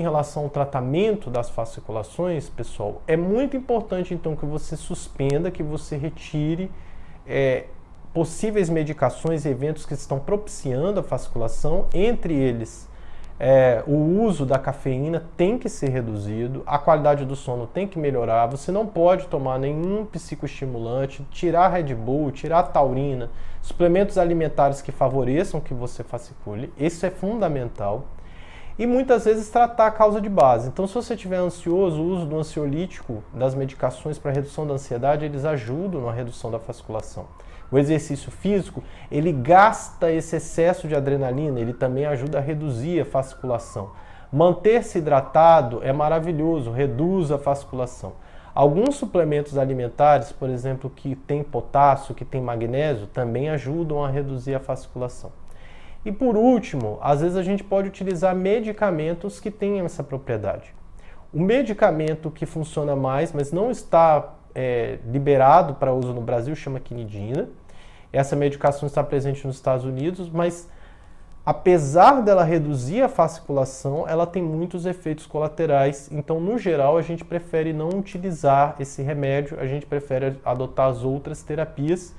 [0.00, 5.62] Em relação ao tratamento das fasciculações, pessoal, é muito importante então que você suspenda, que
[5.62, 6.68] você retire
[7.24, 7.66] é,
[8.12, 12.88] possíveis medicações e eventos que estão propiciando a fasciculação, entre eles
[13.38, 17.96] é, o uso da cafeína tem que ser reduzido, a qualidade do sono tem que
[17.96, 23.30] melhorar, você não pode tomar nenhum psicoestimulante, tirar Red Bull, tirar taurina,
[23.62, 28.06] suplementos alimentares que favoreçam que você fascicule, isso é fundamental
[28.78, 30.68] e muitas vezes tratar a causa de base.
[30.68, 35.24] Então, se você estiver ansioso, o uso do ansiolítico, das medicações para redução da ansiedade,
[35.24, 37.26] eles ajudam na redução da fasciculação.
[37.70, 43.04] O exercício físico, ele gasta esse excesso de adrenalina, ele também ajuda a reduzir a
[43.04, 43.90] fasciculação.
[44.32, 48.12] Manter-se hidratado é maravilhoso, reduz a fasciculação.
[48.54, 54.54] Alguns suplementos alimentares, por exemplo, que tem potássio, que tem magnésio, também ajudam a reduzir
[54.54, 55.32] a fasciculação.
[56.04, 60.74] E por último, às vezes a gente pode utilizar medicamentos que tenham essa propriedade.
[61.32, 66.78] O medicamento que funciona mais, mas não está é, liberado para uso no Brasil, chama
[66.78, 67.48] quinidina.
[68.12, 70.68] Essa medicação está presente nos Estados Unidos, mas
[71.44, 76.08] apesar dela reduzir a fasciculação, ela tem muitos efeitos colaterais.
[76.12, 81.02] Então, no geral, a gente prefere não utilizar esse remédio, a gente prefere adotar as
[81.02, 82.14] outras terapias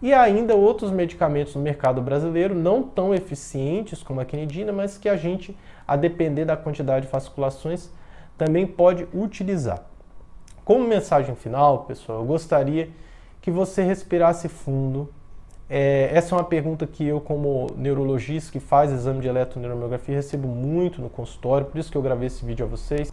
[0.00, 5.08] e ainda outros medicamentos no mercado brasileiro não tão eficientes como a quinidina, mas que
[5.08, 7.90] a gente, a depender da quantidade de fasciculações,
[8.36, 9.82] também pode utilizar.
[10.64, 12.90] Como mensagem final, pessoal, eu gostaria
[13.40, 15.08] que você respirasse fundo.
[15.68, 20.46] É, essa é uma pergunta que eu, como neurologista que faz exame de eletroneuromiografia, recebo
[20.46, 23.12] muito no consultório, por isso que eu gravei esse vídeo a vocês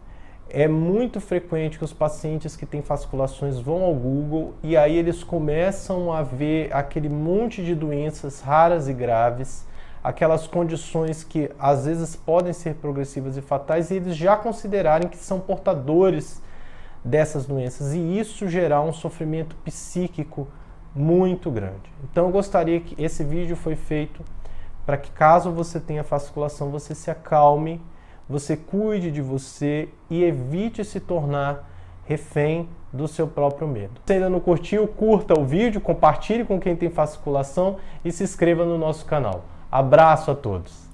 [0.50, 5.24] é muito frequente que os pacientes que têm fasciculações vão ao Google e aí eles
[5.24, 9.66] começam a ver aquele monte de doenças raras e graves,
[10.04, 15.18] aquelas condições que às vezes podem ser progressivas e fatais e eles já considerarem que
[15.18, 16.42] são portadores
[17.04, 20.48] dessas doenças e isso gerar um sofrimento psíquico
[20.96, 21.92] muito grande.
[22.04, 24.24] Então eu gostaria que esse vídeo foi feito
[24.86, 27.82] para que caso você tenha fasciculação, você se acalme
[28.28, 31.70] você cuide de você e evite se tornar
[32.06, 34.00] refém do seu próprio medo.
[34.06, 38.66] Se ainda não curtiu, curta o vídeo, compartilhe com quem tem fasciculação e se inscreva
[38.66, 39.46] no nosso canal.
[39.72, 40.86] Abraço a todos!